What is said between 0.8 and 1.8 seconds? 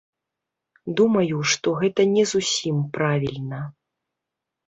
Думаю, што